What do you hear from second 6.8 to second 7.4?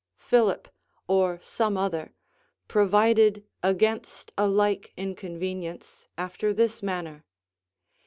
manner.